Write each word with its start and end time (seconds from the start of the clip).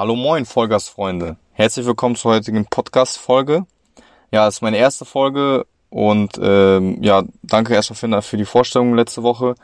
Hallo 0.00 0.16
moin, 0.16 0.46
Vollgasfreunde. 0.46 1.36
Herzlich 1.52 1.84
willkommen 1.84 2.16
zur 2.16 2.30
heutigen 2.30 2.64
Podcast-Folge. 2.64 3.66
Ja, 4.32 4.48
es 4.48 4.54
ist 4.54 4.62
meine 4.62 4.78
erste 4.78 5.04
Folge 5.04 5.66
und 5.90 6.40
ähm, 6.42 7.02
ja, 7.02 7.22
danke 7.42 7.74
erstmal 7.74 7.98
Finn 7.98 8.22
für 8.22 8.38
die 8.38 8.46
Vorstellung 8.46 8.94
letzte 8.94 9.22
Woche. 9.22 9.56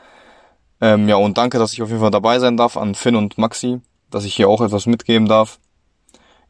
Ähm, 0.79 1.09
ja, 1.09 1.15
und 1.15 1.39
danke, 1.39 1.57
dass 1.57 1.73
ich 1.73 1.81
auf 1.81 1.89
jeden 1.89 2.01
Fall 2.01 2.11
dabei 2.11 2.37
sein 2.37 2.55
darf 2.55 2.77
an 2.77 2.93
Finn 2.93 3.15
und 3.15 3.39
Maxi, 3.39 3.81
dass 4.11 4.25
ich 4.25 4.35
hier 4.35 4.47
auch 4.47 4.61
etwas 4.61 4.85
mitgeben 4.85 5.27
darf. 5.27 5.57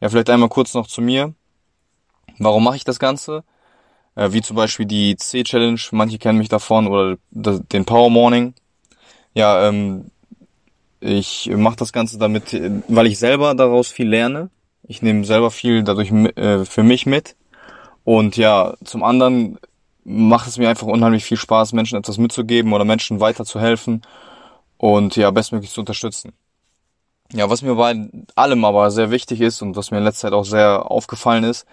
Ja, 0.02 0.10
vielleicht 0.10 0.28
einmal 0.28 0.50
kurz 0.50 0.74
noch 0.74 0.86
zu 0.86 1.00
mir. 1.00 1.32
Warum 2.38 2.64
mache 2.64 2.76
ich 2.76 2.84
das 2.84 2.98
Ganze? 2.98 3.42
Äh, 4.16 4.32
wie 4.32 4.42
zum 4.42 4.54
Beispiel 4.54 4.84
die 4.84 5.16
C-Challenge, 5.16 5.80
manche 5.92 6.18
kennen 6.18 6.36
mich 6.36 6.50
davon, 6.50 6.88
oder 6.88 7.16
den 7.30 7.86
Power 7.86 8.10
Morning. 8.10 8.52
Ja, 9.32 9.66
ähm, 9.66 10.10
ich 11.00 11.50
mache 11.54 11.76
das 11.76 11.92
Ganze 11.92 12.18
damit, 12.18 12.52
weil 12.88 13.06
ich 13.06 13.18
selber 13.18 13.54
daraus 13.54 13.88
viel 13.88 14.08
lerne. 14.08 14.50
Ich 14.82 15.02
nehme 15.02 15.24
selber 15.24 15.50
viel 15.50 15.82
dadurch 15.82 16.10
äh, 16.10 16.64
für 16.64 16.82
mich 16.82 17.06
mit. 17.06 17.36
Und 18.04 18.36
ja, 18.36 18.74
zum 18.84 19.02
anderen 19.02 19.58
macht 20.04 20.48
es 20.48 20.56
mir 20.56 20.68
einfach 20.68 20.86
unheimlich 20.86 21.24
viel 21.24 21.36
Spaß, 21.36 21.72
Menschen 21.72 21.98
etwas 21.98 22.18
mitzugeben 22.18 22.72
oder 22.72 22.84
Menschen 22.84 23.20
weiterzuhelfen 23.20 24.02
und 24.78 25.16
ja, 25.16 25.30
bestmöglich 25.30 25.70
zu 25.70 25.80
unterstützen. 25.80 26.32
Ja, 27.32 27.50
was 27.50 27.60
mir 27.60 27.74
bei 27.74 28.08
allem 28.34 28.64
aber 28.64 28.90
sehr 28.90 29.10
wichtig 29.10 29.42
ist 29.42 29.60
und 29.60 29.76
was 29.76 29.90
mir 29.90 29.98
in 29.98 30.04
letzter 30.04 30.28
Zeit 30.28 30.32
auch 30.32 30.46
sehr 30.46 30.90
aufgefallen 30.90 31.44
ist, 31.44 31.66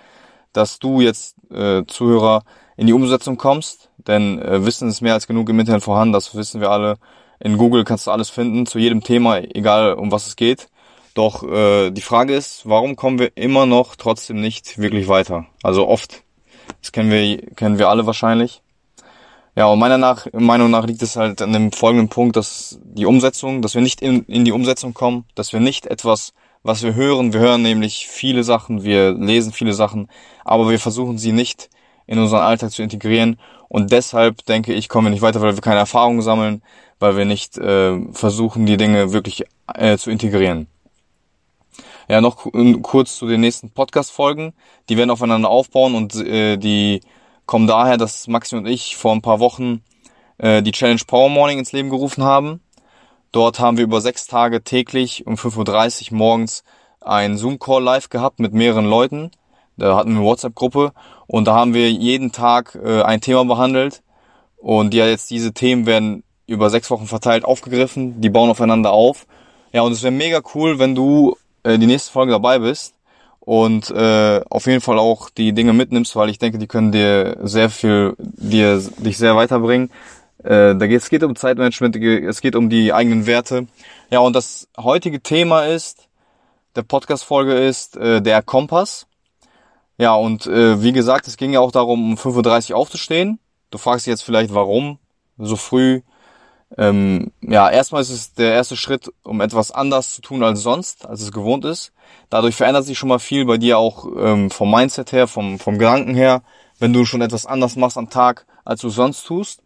dass 0.51 0.79
du 0.79 0.99
jetzt 0.99 1.35
äh, 1.49 1.84
Zuhörer 1.87 2.43
in 2.76 2.87
die 2.87 2.93
Umsetzung 2.93 3.37
kommst, 3.37 3.89
denn 3.98 4.41
äh, 4.41 4.65
Wissen 4.65 4.89
ist 4.89 4.99
mehr 4.99 5.13
als 5.13 5.27
genug 5.27 5.48
im 5.49 5.59
Internet 5.59 5.84
vorhanden, 5.84 6.12
das 6.12 6.35
wissen 6.35 6.59
wir 6.59 6.71
alle. 6.71 6.98
In 7.39 7.57
Google 7.57 7.84
kannst 7.84 8.07
du 8.07 8.12
alles 8.12 8.30
finden, 8.30 8.66
zu 8.66 8.80
jedem 8.80 9.02
Thema, 9.02 9.39
egal 9.39 9.93
um 9.93 10.12
was 10.12 10.27
es 10.27 10.35
geht. 10.35 10.70
Doch 11.13 11.43
äh, 11.43 11.91
die 11.91 12.02
Frage 12.02 12.35
ist, 12.35 12.67
warum 12.67 12.95
kommen 12.95 13.20
wir 13.20 13.35
immer 13.35 13.66
noch 13.66 13.95
trotzdem 13.95 14.41
nicht 14.41 14.77
wirklich 14.77 15.07
weiter? 15.07 15.46
Also 15.63 15.87
oft. 15.87 16.24
Das 16.82 16.91
kennen 16.91 17.09
wir, 17.09 17.37
kennen 17.55 17.79
wir 17.79 17.90
alle 17.90 18.05
wahrscheinlich. 18.05 18.62
Ja, 19.55 19.68
und 19.68 19.79
meiner 19.79 19.98
nach, 19.98 20.27
Meinung 20.34 20.70
nach 20.70 20.85
liegt 20.85 21.01
es 21.01 21.15
halt 21.15 21.41
an 21.41 21.54
dem 21.54 21.71
folgenden 21.71 22.09
Punkt, 22.09 22.35
dass 22.35 22.77
die 22.84 23.05
Umsetzung, 23.05 23.62
dass 23.62 23.74
wir 23.74 23.81
nicht 23.81 24.02
in, 24.02 24.24
in 24.26 24.43
die 24.43 24.52
Umsetzung 24.52 24.93
kommen, 24.93 25.24
dass 25.34 25.54
wir 25.54 25.62
nicht 25.62 25.85
etwas, 25.85 26.34
was 26.63 26.84
wir 26.84 26.93
hören, 26.93 27.31
wir 27.31 27.40
hören 27.40 27.62
nämlich 27.62 28.07
viele 28.07 28.43
Sachen, 28.43 28.84
wir 28.84 29.13
lesen 29.13 29.54
viele 29.54 29.74
Sachen, 29.74 30.09
aber 30.43 30.70
wir 30.70 30.79
versuchen 30.79 31.18
sie 31.18 31.31
nicht 31.31 31.70
in 32.07 32.20
unseren 32.20 32.41
Alltag 32.41 32.71
zu 32.71 32.84
integrieren 32.84 33.37
und 33.67 33.91
deshalb 33.91 34.45
denke 34.45 34.73
ich, 34.73 34.89
kommen 34.89 35.07
wir 35.07 35.11
nicht 35.11 35.21
weiter, 35.21 35.41
weil 35.41 35.55
wir 35.55 35.61
keine 35.61 35.79
Erfahrung 35.79 36.21
sammeln, 36.21 36.62
weil 36.99 37.17
wir 37.17 37.25
nicht 37.25 37.57
äh, 37.57 37.99
versuchen, 38.13 38.65
die 38.65 38.77
Dinge 38.77 39.12
wirklich 39.12 39.43
äh, 39.73 39.97
zu 39.97 40.12
integrieren. 40.12 40.67
Ja, 42.07 42.21
noch 42.21 42.47
kurz 42.84 43.17
zu 43.17 43.27
den 43.27 43.41
nächsten 43.41 43.71
Podcast-Folgen. 43.71 44.53
Die 44.89 44.97
werden 44.97 45.09
aufeinander 45.09 45.49
aufbauen 45.49 45.95
und 45.95 46.15
äh, 46.15 46.57
die 46.57 47.01
kommen 47.47 47.67
daher, 47.67 47.97
dass 47.97 48.27
Maxi 48.27 48.55
und 48.55 48.67
ich 48.67 48.95
vor 48.95 49.12
ein 49.12 49.23
paar 49.23 49.40
Wochen 49.40 49.84
äh, 50.37 50.62
die 50.62 50.71
Challenge 50.71 51.01
Power 51.07 51.29
Morning 51.29 51.57
ins 51.57 51.71
Leben 51.71 51.90
gerufen 51.90 52.23
haben. 52.23 52.62
Dort 53.31 53.59
haben 53.59 53.77
wir 53.77 53.84
über 53.84 54.01
sechs 54.01 54.27
Tage 54.27 54.63
täglich 54.63 55.25
um 55.25 55.35
5.30 55.35 56.12
Uhr 56.12 56.17
morgens 56.17 56.63
einen 57.01 57.37
Zoom-Call 57.37 57.84
live 57.84 58.09
gehabt 58.09 58.40
mit 58.40 58.53
mehreren 58.53 58.85
Leuten. 58.85 59.31
Da 59.77 59.95
hatten 59.98 60.12
wir 60.12 60.18
eine 60.18 60.26
WhatsApp-Gruppe 60.26 60.93
und 61.27 61.45
da 61.45 61.55
haben 61.55 61.73
wir 61.73 61.91
jeden 61.91 62.31
Tag 62.31 62.77
äh, 62.84 63.01
ein 63.01 63.21
Thema 63.21 63.45
behandelt. 63.45 64.01
Und 64.57 64.94
ja, 64.94 65.06
jetzt 65.06 65.29
diese 65.29 65.53
Themen 65.53 65.85
werden 65.85 66.23
über 66.47 66.69
sechs 66.69 66.90
Wochen 66.90 67.07
verteilt 67.07 67.45
aufgegriffen, 67.45 68.22
die 68.22 68.29
bauen 68.29 68.50
aufeinander 68.50 68.91
auf. 68.91 69.25
Ja, 69.72 69.81
und 69.81 69.91
es 69.91 70.03
wäre 70.03 70.12
mega 70.12 70.41
cool, 70.53 70.79
wenn 70.79 70.96
du 70.96 71.35
äh, 71.63 71.78
die 71.78 71.88
nächste 71.88 72.12
Folge 72.12 72.31
dabei 72.31 72.59
bist 72.59 72.96
und 73.40 73.91
äh, 73.91 74.41
auf 74.50 74.66
jeden 74.66 74.81
Fall 74.81 74.97
auch 74.97 75.29
die 75.29 75.53
Dinge 75.53 75.73
mitnimmst, 75.73 76.16
weil 76.16 76.29
ich 76.29 76.40
denke, 76.40 76.57
die 76.57 76.68
können 76.68 76.91
dir 76.91 77.38
sehr 77.44 77.69
viel, 77.69 78.16
dir 78.18 78.79
dich 78.97 79.18
sehr 79.18 79.36
weiterbringen. 79.36 79.92
Äh, 80.44 80.75
da 80.75 80.88
geht 80.88 81.02
es 81.02 81.09
geht 81.09 81.24
um 81.24 81.36
Zeitmanagement, 81.36 81.96
es 81.96 82.42
geht 82.42 82.56
um 82.56 82.69
die 82.69 82.94
eigenen 82.94 83.25
Werte. 83.25 83.68
Ja, 84.09 84.19
und 84.19 84.36
das 84.36 84.68
heutige 84.78 85.22
Thema 85.22 85.66
ist, 85.66 86.07
der 86.75 86.84
Podcast-Folge 86.84 87.53
ist 87.53 87.97
äh, 87.97 88.22
der 88.22 88.42
Kompass. 88.42 89.07
Ja, 89.97 90.16
und 90.16 90.45
äh, 90.47 90.81
wie 90.81 90.91
gesagt, 90.91 91.28
es 91.28 91.38
ging 91.38 91.53
ja 91.53 91.59
auch 91.59 91.72
darum, 91.72 92.11
um 92.11 92.17
5.30 92.17 92.72
Uhr 92.72 92.78
aufzustehen. 92.78 93.39
Du 93.72 93.78
fragst 93.78 94.06
dich 94.06 94.11
jetzt 94.11 94.23
vielleicht, 94.23 94.53
warum 94.53 95.00
so 95.38 95.56
früh 95.56 96.01
ähm, 96.78 97.31
ja, 97.41 97.69
erstmal 97.69 98.01
ist 98.01 98.09
es 98.09 98.33
der 98.33 98.53
erste 98.53 98.75
Schritt, 98.75 99.11
um 99.23 99.39
etwas 99.41 99.72
anders 99.72 100.13
zu 100.13 100.22
tun 100.22 100.44
als 100.44 100.61
sonst, 100.61 101.06
als 101.06 101.22
es 101.22 101.31
gewohnt 101.31 101.63
ist. 101.63 101.94
Dadurch 102.29 102.56
verändert 102.56 102.85
sich 102.85 102.97
schon 102.97 103.09
mal 103.09 103.19
viel 103.19 103.45
bei 103.45 103.57
dir 103.57 103.78
auch 103.78 104.06
ähm, 104.17 104.50
vom 104.50 104.72
Mindset 104.72 105.11
her, 105.11 105.28
vom, 105.28 105.59
vom 105.59 105.78
Gedanken 105.78 106.16
her, 106.16 106.41
wenn 106.79 106.91
du 106.91 107.06
schon 107.06 107.22
etwas 107.22 107.45
anders 107.45 107.75
machst 107.75 107.97
am 107.97 108.09
Tag, 108.09 108.45
als 108.66 108.81
du 108.81 108.89
sonst 108.89 109.23
tust. 109.25 109.62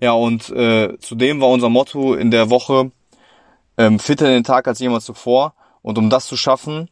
Ja, 0.00 0.12
und 0.12 0.50
äh, 0.50 0.98
zudem 0.98 1.40
war 1.40 1.48
unser 1.48 1.68
Motto 1.68 2.14
in 2.14 2.30
der 2.30 2.50
Woche 2.50 2.90
ähm, 3.78 3.98
fitter 3.98 4.26
den 4.26 4.44
Tag 4.44 4.68
als 4.68 4.80
jemals 4.80 5.04
zuvor. 5.04 5.54
Und 5.82 5.98
um 5.98 6.10
das 6.10 6.26
zu 6.26 6.36
schaffen, 6.36 6.88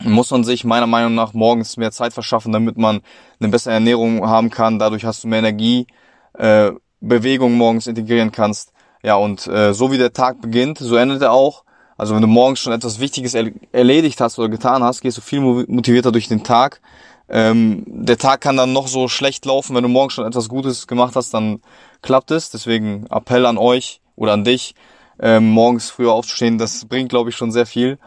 muss 0.00 0.30
man 0.30 0.44
sich 0.44 0.64
meiner 0.64 0.86
Meinung 0.86 1.14
nach 1.14 1.32
morgens 1.34 1.76
mehr 1.76 1.92
Zeit 1.92 2.12
verschaffen, 2.12 2.52
damit 2.52 2.78
man 2.78 3.00
eine 3.38 3.50
bessere 3.50 3.74
Ernährung 3.74 4.26
haben 4.26 4.50
kann. 4.50 4.78
Dadurch 4.78 5.04
hast 5.04 5.24
du 5.24 5.28
mehr 5.28 5.40
Energie. 5.40 5.86
Äh, 6.34 6.72
Bewegung 7.00 7.54
morgens 7.54 7.86
integrieren 7.86 8.30
kannst. 8.32 8.72
Ja, 9.02 9.16
und 9.16 9.46
äh, 9.46 9.72
so 9.72 9.90
wie 9.90 9.98
der 9.98 10.12
Tag 10.12 10.40
beginnt, 10.40 10.78
so 10.78 10.96
endet 10.96 11.22
er 11.22 11.32
auch. 11.32 11.64
Also 11.96 12.14
wenn 12.14 12.22
du 12.22 12.28
morgens 12.28 12.60
schon 12.60 12.72
etwas 12.72 13.00
Wichtiges 13.00 13.34
er 13.34 13.50
erledigt 13.72 14.20
hast 14.20 14.38
oder 14.38 14.48
getan 14.48 14.82
hast, 14.82 15.00
gehst 15.00 15.18
du 15.18 15.22
viel 15.22 15.40
motivierter 15.40 16.12
durch 16.12 16.28
den 16.28 16.44
Tag. 16.44 16.80
Ähm, 17.28 17.84
der 17.86 18.18
Tag 18.18 18.40
kann 18.40 18.56
dann 18.56 18.72
noch 18.72 18.88
so 18.88 19.08
schlecht 19.08 19.44
laufen, 19.44 19.76
wenn 19.76 19.82
du 19.82 19.88
morgens 19.88 20.14
schon 20.14 20.26
etwas 20.26 20.48
Gutes 20.48 20.86
gemacht 20.86 21.14
hast, 21.14 21.32
dann 21.32 21.60
klappt 22.02 22.30
es. 22.30 22.50
Deswegen 22.50 23.06
Appell 23.10 23.46
an 23.46 23.58
euch 23.58 24.00
oder 24.16 24.32
an 24.32 24.44
dich, 24.44 24.74
ähm, 25.20 25.50
morgens 25.50 25.90
früher 25.90 26.12
aufzustehen, 26.12 26.58
das 26.58 26.86
bringt, 26.86 27.10
glaube 27.10 27.30
ich, 27.30 27.36
schon 27.36 27.52
sehr 27.52 27.66
viel. 27.66 27.98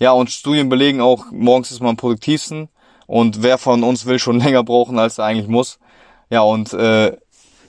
Ja, 0.00 0.12
und 0.12 0.30
Studien 0.30 0.68
belegen 0.68 1.00
auch, 1.00 1.26
morgens 1.32 1.72
ist 1.72 1.80
man 1.80 1.90
am 1.90 1.96
produktivsten 1.96 2.68
und 3.06 3.42
wer 3.42 3.58
von 3.58 3.82
uns 3.82 4.06
will 4.06 4.18
schon 4.18 4.38
länger 4.44 4.62
brauchen, 4.62 4.98
als 4.98 5.18
er 5.18 5.24
eigentlich 5.24 5.48
muss. 5.48 5.78
Ja, 6.30 6.42
und 6.42 6.72
äh, 6.72 7.16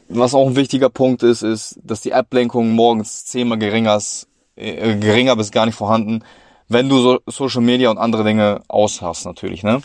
was 0.10 0.34
auch 0.34 0.48
ein 0.48 0.56
wichtiger 0.56 0.90
Punkt 0.90 1.24
ist, 1.24 1.42
ist, 1.42 1.80
dass 1.84 2.02
die 2.02 2.14
Ablenkung 2.14 2.72
morgens 2.72 3.26
zehnmal 3.26 3.58
geringer 3.58 3.96
ist, 3.96 4.28
äh, 4.56 4.96
geringer 4.98 5.36
bis 5.36 5.52
gar 5.52 5.66
nicht 5.66 5.76
vorhanden, 5.76 6.24
wenn 6.68 6.88
du 6.90 7.00
so 7.00 7.20
Social 7.26 7.62
Media 7.62 7.90
und 7.90 7.98
andere 7.98 8.24
Dinge 8.24 8.62
aushast 8.68 9.26
natürlich, 9.26 9.64
ne? 9.64 9.82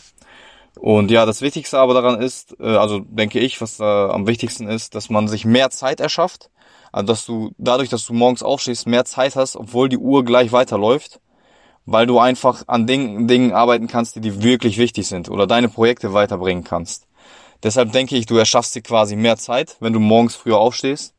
Und 0.79 1.09
ja, 1.09 1.25
das 1.25 1.41
Wichtigste 1.41 1.79
aber 1.79 1.93
daran 1.93 2.21
ist, 2.21 2.57
äh, 2.59 2.75
also 2.75 2.99
denke 2.99 3.39
ich, 3.39 3.61
was 3.61 3.77
da 3.77 4.09
am 4.09 4.27
wichtigsten 4.27 4.67
ist, 4.67 4.93
dass 4.93 5.09
man 5.09 5.27
sich 5.27 5.45
mehr 5.45 5.69
Zeit 5.69 5.99
erschafft, 5.99 6.51
also 6.91 7.07
dass 7.07 7.25
du 7.25 7.51
dadurch, 7.57 7.89
dass 7.89 8.05
du 8.05 8.13
morgens 8.13 8.43
aufstehst, 8.43 8.85
mehr 8.85 9.05
Zeit 9.05 9.35
hast, 9.35 9.55
obwohl 9.55 9.89
die 9.89 9.97
Uhr 9.97 10.25
gleich 10.25 10.51
weiterläuft, 10.51 11.21
weil 11.85 12.07
du 12.07 12.19
einfach 12.19 12.63
an 12.67 12.87
Dingen, 12.87 13.27
Dingen 13.27 13.53
arbeiten 13.53 13.87
kannst, 13.87 14.15
die 14.15 14.21
dir 14.21 14.41
wirklich 14.41 14.77
wichtig 14.77 15.07
sind 15.07 15.29
oder 15.29 15.47
deine 15.47 15.69
Projekte 15.69 16.13
weiterbringen 16.13 16.63
kannst. 16.63 17.07
Deshalb 17.63 17.91
denke 17.91 18.15
ich, 18.15 18.25
du 18.25 18.37
erschaffst 18.37 18.75
dir 18.75 18.81
quasi 18.81 19.15
mehr 19.15 19.37
Zeit, 19.37 19.77
wenn 19.79 19.93
du 19.93 19.99
morgens 19.99 20.35
früher 20.35 20.57
aufstehst. 20.57 21.13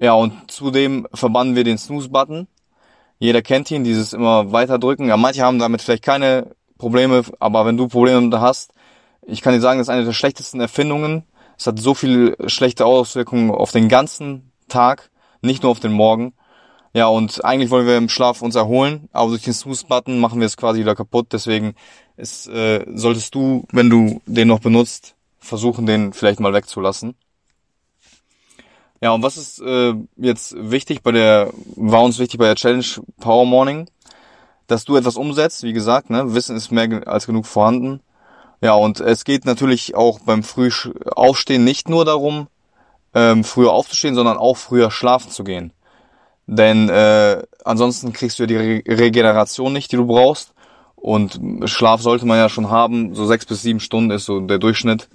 Ja, 0.00 0.12
und 0.14 0.50
zudem 0.50 1.06
verbannen 1.12 1.56
wir 1.56 1.64
den 1.64 1.78
Snooze-Button. 1.78 2.46
Jeder 3.18 3.42
kennt 3.42 3.70
ihn, 3.70 3.82
dieses 3.82 4.12
immer 4.12 4.52
weiter 4.52 4.78
drücken. 4.78 5.08
Ja, 5.08 5.16
manche 5.16 5.42
haben 5.42 5.58
damit 5.58 5.82
vielleicht 5.82 6.04
keine 6.04 6.54
Probleme, 6.78 7.24
aber 7.40 7.66
wenn 7.66 7.76
du 7.76 7.88
Probleme 7.88 8.40
hast, 8.40 8.72
ich 9.22 9.42
kann 9.42 9.52
dir 9.52 9.60
sagen, 9.60 9.78
das 9.78 9.88
ist 9.88 9.92
eine 9.92 10.04
der 10.04 10.12
schlechtesten 10.12 10.60
Erfindungen. 10.60 11.24
Es 11.58 11.66
hat 11.66 11.78
so 11.78 11.94
viele 11.94 12.36
schlechte 12.48 12.86
Auswirkungen 12.86 13.50
auf 13.50 13.72
den 13.72 13.88
ganzen 13.88 14.52
Tag, 14.68 15.10
nicht 15.42 15.64
nur 15.64 15.72
auf 15.72 15.80
den 15.80 15.92
Morgen. 15.92 16.32
Ja, 16.94 17.06
und 17.06 17.44
eigentlich 17.44 17.70
wollen 17.70 17.86
wir 17.86 17.96
im 17.96 18.08
Schlaf 18.08 18.42
uns 18.42 18.54
erholen, 18.54 19.08
aber 19.12 19.30
durch 19.30 19.42
den 19.42 19.52
Snooze-Button 19.52 20.18
machen 20.18 20.40
wir 20.40 20.46
es 20.46 20.56
quasi 20.56 20.80
wieder 20.80 20.94
kaputt. 20.94 21.28
Deswegen 21.32 21.74
ist, 22.16 22.48
äh, 22.48 22.84
solltest 22.94 23.34
du, 23.34 23.66
wenn 23.72 23.90
du 23.90 24.20
den 24.26 24.48
noch 24.48 24.60
benutzt, 24.60 25.14
versuchen, 25.38 25.86
den 25.86 26.12
vielleicht 26.12 26.40
mal 26.40 26.52
wegzulassen. 26.52 27.14
Ja, 29.00 29.12
und 29.12 29.22
was 29.22 29.36
ist 29.36 29.60
äh, 29.60 29.94
jetzt 30.16 30.56
wichtig 30.58 31.02
bei 31.02 31.12
der, 31.12 31.52
war 31.76 32.02
uns 32.02 32.18
wichtig 32.18 32.38
bei 32.38 32.46
der 32.46 32.56
Challenge 32.56 32.84
Power 33.20 33.46
Morning, 33.46 33.88
dass 34.66 34.84
du 34.84 34.96
etwas 34.96 35.16
umsetzt, 35.16 35.62
wie 35.62 35.72
gesagt, 35.72 36.10
ne, 36.10 36.34
Wissen 36.34 36.56
ist 36.56 36.72
mehr 36.72 37.06
als 37.06 37.26
genug 37.26 37.46
vorhanden. 37.46 38.00
Ja, 38.60 38.74
und 38.74 38.98
es 38.98 39.24
geht 39.24 39.44
natürlich 39.44 39.94
auch 39.94 40.18
beim 40.20 40.42
Frühaufstehen 40.42 41.62
nicht 41.62 41.88
nur 41.88 42.04
darum, 42.04 42.48
ähm, 43.14 43.44
früher 43.44 43.72
aufzustehen, 43.72 44.16
sondern 44.16 44.36
auch 44.36 44.56
früher 44.56 44.90
schlafen 44.90 45.30
zu 45.30 45.44
gehen. 45.44 45.72
Denn 46.50 46.88
äh, 46.88 47.42
ansonsten 47.62 48.14
kriegst 48.14 48.38
du 48.38 48.44
ja 48.44 48.46
die 48.46 48.56
Re 48.56 48.82
Regeneration 48.88 49.70
nicht, 49.70 49.92
die 49.92 49.96
du 49.96 50.06
brauchst. 50.06 50.54
Und 50.96 51.38
Schlaf 51.66 52.00
sollte 52.00 52.26
man 52.26 52.38
ja 52.38 52.48
schon 52.48 52.70
haben, 52.70 53.14
so 53.14 53.26
sechs 53.26 53.44
bis 53.44 53.62
sieben 53.62 53.80
Stunden 53.80 54.10
ist 54.10 54.24
so 54.24 54.40
der 54.40 54.58
Durchschnitt. 54.58 55.08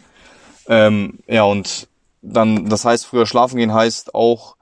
Ähm, 0.68 1.20
ja, 1.28 1.44
und 1.44 1.88
dann, 2.22 2.70
das 2.70 2.86
heißt, 2.86 3.08
früher 3.08 3.26
schlafen 3.26 3.58
gehen 3.58 3.74
heißt 3.74 4.14
auch 4.14 4.56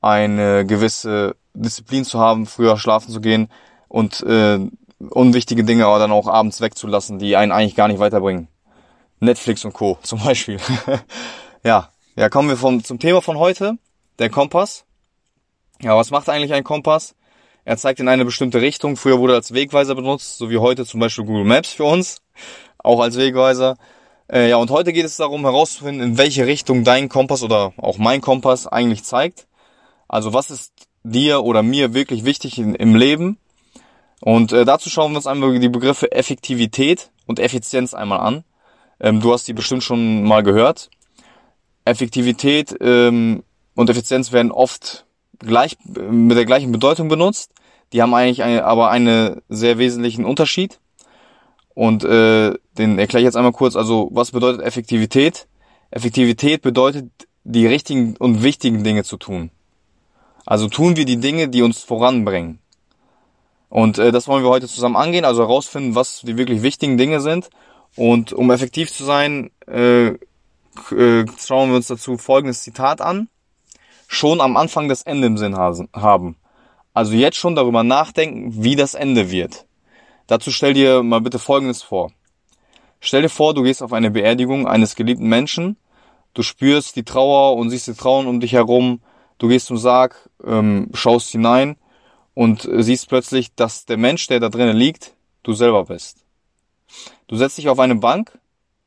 eine 0.00 0.64
gewisse 0.64 1.34
Disziplin 1.54 2.04
zu 2.04 2.20
haben, 2.20 2.46
früher 2.46 2.78
schlafen 2.78 3.12
zu 3.12 3.20
gehen. 3.20 3.48
Und 3.88 4.22
äh, 4.22 4.60
unwichtige 5.00 5.64
Dinge 5.64 5.86
aber 5.86 5.98
dann 5.98 6.12
auch 6.12 6.28
abends 6.28 6.60
wegzulassen, 6.60 7.18
die 7.18 7.36
einen 7.36 7.50
eigentlich 7.50 7.74
gar 7.74 7.88
nicht 7.88 7.98
weiterbringen. 7.98 8.46
Netflix 9.18 9.64
und 9.64 9.72
Co. 9.72 9.98
zum 10.02 10.20
Beispiel. 10.20 10.58
ja, 11.64 11.88
ja, 12.14 12.28
kommen 12.28 12.48
wir 12.48 12.56
vom, 12.56 12.84
zum 12.84 13.00
Thema 13.00 13.20
von 13.20 13.38
heute, 13.38 13.76
der 14.20 14.30
Kompass. 14.30 14.84
Ja, 15.82 15.96
was 15.96 16.10
macht 16.10 16.28
eigentlich 16.28 16.52
ein 16.52 16.64
Kompass? 16.64 17.14
Er 17.64 17.78
zeigt 17.78 18.00
in 18.00 18.08
eine 18.08 18.26
bestimmte 18.26 18.60
Richtung. 18.60 18.96
Früher 18.96 19.18
wurde 19.18 19.32
er 19.32 19.36
als 19.36 19.54
Wegweiser 19.54 19.94
benutzt, 19.94 20.36
so 20.36 20.50
wie 20.50 20.58
heute 20.58 20.84
zum 20.84 21.00
Beispiel 21.00 21.24
Google 21.24 21.44
Maps 21.44 21.72
für 21.72 21.84
uns, 21.84 22.20
auch 22.78 23.00
als 23.00 23.16
Wegweiser. 23.16 23.76
Äh, 24.30 24.50
ja, 24.50 24.56
und 24.56 24.70
heute 24.70 24.92
geht 24.92 25.06
es 25.06 25.16
darum 25.16 25.42
herauszufinden, 25.42 26.02
in 26.02 26.18
welche 26.18 26.46
Richtung 26.46 26.84
dein 26.84 27.08
Kompass 27.08 27.42
oder 27.42 27.72
auch 27.78 27.96
mein 27.96 28.20
Kompass 28.20 28.66
eigentlich 28.66 29.04
zeigt. 29.04 29.46
Also 30.06 30.34
was 30.34 30.50
ist 30.50 30.72
dir 31.02 31.44
oder 31.44 31.62
mir 31.62 31.94
wirklich 31.94 32.24
wichtig 32.26 32.58
in, 32.58 32.74
im 32.74 32.94
Leben? 32.94 33.38
Und 34.20 34.52
äh, 34.52 34.66
dazu 34.66 34.90
schauen 34.90 35.12
wir 35.12 35.16
uns 35.16 35.26
einmal 35.26 35.58
die 35.58 35.68
Begriffe 35.70 36.12
Effektivität 36.12 37.10
und 37.26 37.38
Effizienz 37.38 37.94
einmal 37.94 38.20
an. 38.20 38.44
Ähm, 39.00 39.20
du 39.20 39.32
hast 39.32 39.48
die 39.48 39.54
bestimmt 39.54 39.82
schon 39.82 40.24
mal 40.24 40.42
gehört. 40.42 40.90
Effektivität 41.86 42.76
ähm, 42.82 43.42
und 43.74 43.88
Effizienz 43.88 44.30
werden 44.30 44.52
oft 44.52 45.06
gleich 45.40 45.76
mit 45.84 46.36
der 46.36 46.44
gleichen 46.44 46.72
Bedeutung 46.72 47.08
benutzt. 47.08 47.52
Die 47.92 48.02
haben 48.02 48.14
eigentlich 48.14 48.42
eine, 48.42 48.64
aber 48.64 48.90
einen 48.90 49.42
sehr 49.48 49.78
wesentlichen 49.78 50.24
Unterschied. 50.24 50.78
Und 51.74 52.04
äh, 52.04 52.54
den 52.78 52.98
erkläre 52.98 53.22
ich 53.22 53.24
jetzt 53.26 53.36
einmal 53.36 53.52
kurz. 53.52 53.76
Also 53.76 54.08
was 54.12 54.30
bedeutet 54.30 54.62
Effektivität? 54.62 55.46
Effektivität 55.90 56.62
bedeutet, 56.62 57.10
die 57.44 57.66
richtigen 57.66 58.16
und 58.16 58.42
wichtigen 58.42 58.84
Dinge 58.84 59.02
zu 59.02 59.16
tun. 59.16 59.50
Also 60.46 60.68
tun 60.68 60.96
wir 60.96 61.04
die 61.04 61.18
Dinge, 61.18 61.48
die 61.48 61.62
uns 61.62 61.82
voranbringen. 61.82 62.58
Und 63.68 63.98
äh, 63.98 64.12
das 64.12 64.28
wollen 64.28 64.42
wir 64.42 64.50
heute 64.50 64.68
zusammen 64.68 64.96
angehen, 64.96 65.24
also 65.24 65.42
herausfinden, 65.42 65.94
was 65.94 66.22
die 66.22 66.36
wirklich 66.36 66.62
wichtigen 66.62 66.98
Dinge 66.98 67.20
sind. 67.20 67.50
Und 67.96 68.32
um 68.32 68.50
effektiv 68.50 68.92
zu 68.92 69.04
sein, 69.04 69.50
äh, 69.66 70.08
äh, 70.08 71.26
schauen 71.38 71.70
wir 71.70 71.76
uns 71.76 71.86
dazu 71.86 72.18
folgendes 72.18 72.62
Zitat 72.62 73.00
an. 73.00 73.28
Schon 74.12 74.40
am 74.40 74.56
Anfang 74.56 74.88
das 74.88 75.02
Ende 75.02 75.28
im 75.28 75.38
Sinn 75.38 75.56
haben. 75.56 76.36
Also 76.92 77.12
jetzt 77.12 77.36
schon 77.36 77.54
darüber 77.54 77.84
nachdenken, 77.84 78.64
wie 78.64 78.74
das 78.74 78.94
Ende 78.94 79.30
wird. 79.30 79.66
Dazu 80.26 80.50
stell 80.50 80.74
dir 80.74 81.04
mal 81.04 81.20
bitte 81.20 81.38
Folgendes 81.38 81.80
vor. 81.84 82.10
Stell 82.98 83.22
dir 83.22 83.28
vor, 83.28 83.54
du 83.54 83.62
gehst 83.62 83.84
auf 83.84 83.92
eine 83.92 84.10
Beerdigung 84.10 84.66
eines 84.66 84.96
geliebten 84.96 85.28
Menschen, 85.28 85.76
du 86.34 86.42
spürst 86.42 86.96
die 86.96 87.04
Trauer 87.04 87.56
und 87.56 87.70
siehst 87.70 87.86
die 87.86 87.94
Trauern 87.94 88.26
um 88.26 88.40
dich 88.40 88.52
herum, 88.52 89.00
du 89.38 89.46
gehst 89.46 89.66
zum 89.66 89.76
Sarg, 89.76 90.28
ähm, 90.44 90.88
schaust 90.92 91.30
hinein 91.30 91.76
und 92.34 92.68
siehst 92.68 93.08
plötzlich, 93.08 93.54
dass 93.54 93.86
der 93.86 93.96
Mensch, 93.96 94.26
der 94.26 94.40
da 94.40 94.48
drinnen 94.48 94.76
liegt, 94.76 95.14
du 95.44 95.52
selber 95.52 95.84
bist. 95.84 96.24
Du 97.28 97.36
setzt 97.36 97.58
dich 97.58 97.68
auf 97.68 97.78
eine 97.78 97.94
Bank 97.94 98.36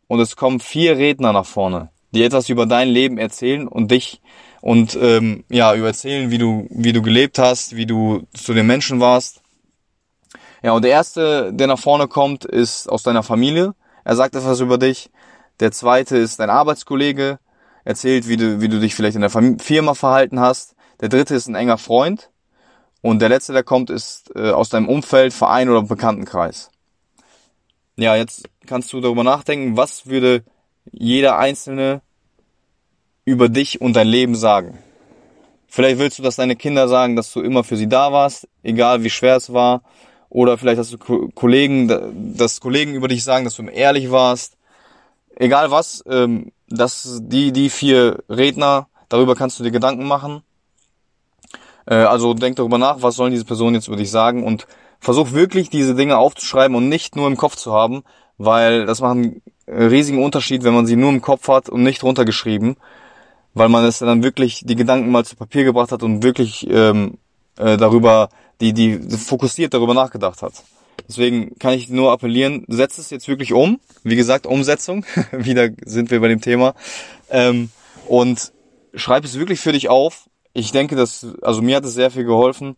und 0.07 0.19
es 0.19 0.35
kommen 0.35 0.59
vier 0.59 0.97
Redner 0.97 1.31
nach 1.31 1.45
vorne, 1.45 1.91
die 2.11 2.23
etwas 2.23 2.49
über 2.49 2.65
dein 2.65 2.89
Leben 2.89 3.17
erzählen 3.17 3.69
und 3.69 3.89
dich 3.89 4.21
und 4.63 4.95
ähm, 4.95 5.43
ja 5.49 5.75
über 5.75 5.87
erzählen, 5.87 6.31
wie 6.31 6.37
du 6.37 6.67
wie 6.69 6.93
du 6.93 7.01
gelebt 7.01 7.37
hast, 7.37 7.75
wie 7.75 7.85
du 7.85 8.25
zu 8.33 8.53
den 8.53 8.65
Menschen 8.65 9.01
warst. 9.01 9.41
Ja 10.63 10.71
und 10.71 10.85
der 10.85 10.91
erste, 10.91 11.51
der 11.51 11.67
nach 11.67 11.79
vorne 11.79 12.07
kommt, 12.07 12.45
ist 12.45 12.87
aus 12.87 13.03
deiner 13.03 13.23
Familie. 13.23 13.75
Er 14.05 14.15
sagt 14.15 14.35
etwas 14.35 14.61
über 14.61 14.77
dich. 14.77 15.11
Der 15.59 15.73
zweite 15.73 16.17
ist 16.17 16.39
dein 16.39 16.49
Arbeitskollege, 16.49 17.39
erzählt, 17.83 18.29
wie 18.29 18.37
du 18.37 18.61
wie 18.61 18.69
du 18.69 18.79
dich 18.79 18.95
vielleicht 18.95 19.17
in 19.17 19.21
der 19.21 19.31
Firma 19.59 19.95
verhalten 19.95 20.39
hast. 20.39 20.75
Der 21.01 21.09
dritte 21.09 21.35
ist 21.35 21.47
ein 21.47 21.55
enger 21.55 21.77
Freund 21.77 22.29
und 23.01 23.19
der 23.19 23.27
letzte, 23.27 23.51
der 23.51 23.63
kommt, 23.63 23.89
ist 23.89 24.31
äh, 24.33 24.51
aus 24.51 24.69
deinem 24.69 24.87
Umfeld, 24.87 25.33
Verein 25.33 25.69
oder 25.69 25.81
Bekanntenkreis. 25.81 26.71
Ja, 27.97 28.15
jetzt 28.15 28.47
kannst 28.65 28.93
du 28.93 29.01
darüber 29.01 29.25
nachdenken, 29.25 29.75
was 29.75 30.07
würde 30.07 30.45
jeder 30.89 31.37
Einzelne 31.37 32.01
über 33.25 33.49
dich 33.49 33.81
und 33.81 33.95
dein 33.95 34.07
Leben 34.07 34.35
sagen. 34.35 34.77
Vielleicht 35.67 35.97
willst 35.97 36.19
du, 36.19 36.23
dass 36.23 36.35
deine 36.35 36.55
Kinder 36.55 36.87
sagen, 36.87 37.15
dass 37.15 37.31
du 37.33 37.41
immer 37.41 37.63
für 37.63 37.77
sie 37.77 37.87
da 37.87 38.11
warst, 38.11 38.47
egal 38.61 39.03
wie 39.03 39.09
schwer 39.09 39.37
es 39.37 39.53
war. 39.53 39.81
Oder 40.29 40.57
vielleicht 40.57 40.79
hast 40.79 40.93
du 40.93 40.97
Kollegen, 40.97 42.35
dass 42.37 42.59
Kollegen 42.59 42.93
über 42.93 43.07
dich 43.07 43.23
sagen, 43.23 43.45
dass 43.45 43.55
du 43.55 43.63
ehrlich 43.63 44.11
warst. 44.11 44.57
Egal 45.35 45.71
was, 45.71 46.03
ähm, 46.07 46.51
dass 46.67 47.19
die, 47.21 47.51
die 47.51 47.69
vier 47.69 48.23
Redner, 48.29 48.87
darüber 49.09 49.35
kannst 49.35 49.59
du 49.59 49.63
dir 49.63 49.71
Gedanken 49.71 50.05
machen. 50.05 50.41
Äh, 51.85 51.95
also 51.95 52.33
denk 52.33 52.55
darüber 52.55 52.77
nach, 52.77 53.01
was 53.01 53.15
sollen 53.15 53.31
diese 53.31 53.45
Personen 53.45 53.75
jetzt 53.75 53.87
über 53.87 53.97
dich 53.97 54.11
sagen 54.11 54.43
und 54.43 54.67
versuch 54.99 55.33
wirklich 55.33 55.69
diese 55.69 55.95
Dinge 55.95 56.17
aufzuschreiben 56.17 56.75
und 56.75 56.89
nicht 56.89 57.15
nur 57.15 57.27
im 57.27 57.37
Kopf 57.37 57.55
zu 57.55 57.73
haben, 57.73 58.03
weil 58.37 58.85
das 58.85 59.01
macht 59.01 59.17
einen 59.17 59.41
riesigen 59.67 60.23
Unterschied, 60.23 60.63
wenn 60.63 60.73
man 60.73 60.85
sie 60.85 60.95
nur 60.95 61.09
im 61.09 61.21
Kopf 61.21 61.47
hat 61.47 61.69
und 61.69 61.83
nicht 61.83 62.03
runtergeschrieben 62.03 62.77
weil 63.53 63.69
man 63.69 63.85
es 63.85 63.99
dann 63.99 64.23
wirklich 64.23 64.63
die 64.65 64.75
Gedanken 64.75 65.11
mal 65.11 65.25
zu 65.25 65.35
Papier 65.35 65.63
gebracht 65.63 65.91
hat 65.91 66.03
und 66.03 66.23
wirklich 66.23 66.67
ähm, 66.69 67.17
äh, 67.57 67.77
darüber, 67.77 68.29
die, 68.61 68.73
die 68.73 68.99
fokussiert 68.99 69.73
darüber 69.73 69.93
nachgedacht 69.93 70.41
hat. 70.41 70.53
Deswegen 71.07 71.57
kann 71.59 71.73
ich 71.73 71.89
nur 71.89 72.11
appellieren, 72.11 72.65
setz 72.67 72.97
es 72.97 73.09
jetzt 73.09 73.27
wirklich 73.27 73.53
um. 73.53 73.79
Wie 74.03 74.15
gesagt, 74.15 74.45
Umsetzung. 74.45 75.05
Wieder 75.31 75.69
sind 75.85 76.11
wir 76.11 76.21
bei 76.21 76.27
dem 76.27 76.41
Thema. 76.41 76.75
Ähm, 77.29 77.69
und 78.07 78.51
schreib 78.93 79.25
es 79.25 79.37
wirklich 79.37 79.59
für 79.59 79.73
dich 79.73 79.89
auf. 79.89 80.29
Ich 80.53 80.71
denke, 80.71 80.95
dass, 80.95 81.25
also 81.41 81.61
mir 81.61 81.77
hat 81.77 81.85
es 81.85 81.93
sehr 81.93 82.11
viel 82.11 82.23
geholfen. 82.23 82.75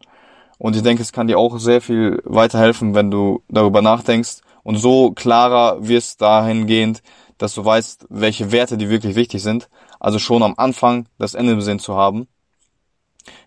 Und 0.57 0.75
ich 0.75 0.83
denke, 0.83 1.01
es 1.01 1.11
kann 1.11 1.27
dir 1.27 1.37
auch 1.37 1.59
sehr 1.59 1.81
viel 1.81 2.21
weiterhelfen, 2.23 2.95
wenn 2.95 3.11
du 3.11 3.43
darüber 3.49 3.81
nachdenkst 3.81 4.37
und 4.63 4.77
so 4.77 5.11
klarer 5.11 5.85
wirst 5.87 6.21
dahingehend, 6.21 7.03
dass 7.37 7.53
du 7.53 7.63
weißt, 7.63 8.07
welche 8.09 8.51
Werte 8.51 8.77
dir 8.77 8.89
wirklich 8.89 9.15
wichtig 9.15 9.43
sind. 9.43 9.69
Also 9.99 10.19
schon 10.19 10.43
am 10.43 10.55
Anfang 10.57 11.07
das 11.17 11.33
Ende 11.33 11.53
im 11.53 11.61
Sinn 11.61 11.79
zu 11.79 11.95
haben. 11.95 12.27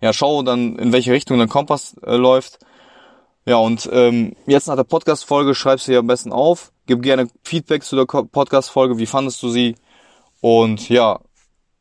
Ja, 0.01 0.13
schau 0.13 0.43
dann, 0.43 0.77
in 0.77 0.93
welche 0.93 1.13
Richtung 1.13 1.39
dein 1.39 1.49
Kompass 1.49 1.97
äh, 2.05 2.17
läuft. 2.17 2.59
Ja, 3.47 3.57
und 3.57 3.89
ähm, 3.93 4.35
jetzt 4.47 4.67
nach 4.69 4.77
der 4.77 4.85
Podcast-Folge 4.85 5.55
schreibst 5.55 5.87
du 5.87 5.93
dir 5.93 6.01
am 6.01 6.07
besten 6.07 6.33
auf. 6.33 6.73
Gib 6.87 7.03
gerne 7.03 7.29
Feedback 7.45 7.83
zu 7.83 7.97
der 7.97 8.05
Podcast-Folge. 8.05 8.99
Wie 8.99 9.07
fandest 9.07 9.43
du 9.43 9.49
sie? 9.49 9.77
Und 10.41 10.89
ja, 10.89 11.21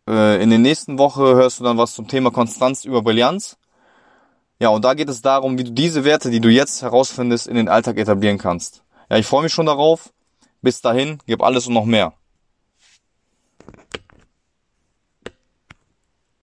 äh, 0.08 0.42
in 0.42 0.50
der 0.50 0.60
nächsten 0.60 0.98
Woche 0.98 1.22
hörst 1.22 1.60
du 1.60 1.64
dann 1.64 1.78
was 1.78 1.94
zum 1.94 2.08
Thema 2.08 2.32
Konstanz 2.32 2.86
über 2.86 3.02
Brillanz. 3.02 3.58
Ja, 4.60 4.70
und 4.70 4.86
da 4.86 4.94
geht 4.94 5.10
es 5.10 5.22
darum, 5.22 5.58
wie 5.58 5.64
du 5.64 5.72
diese 5.72 6.04
Werte, 6.04 6.32
die 6.32 6.40
du 6.40 6.50
jetzt 6.50 6.82
herausfindest, 6.82 7.48
in 7.48 7.56
den 7.56 7.70
Alltag 7.70 7.98
etablieren 7.98 8.38
kannst. 8.38 8.84
Ja, 9.10 9.18
ich 9.18 9.26
freue 9.26 9.44
mich 9.44 9.54
schon 9.54 9.68
darauf. 9.68 10.12
Bis 10.68 10.82
dahin, 10.82 11.20
gib 11.26 11.42
alles 11.42 11.66
und 11.68 11.76
noch 11.76 11.86
mehr. 11.86 12.12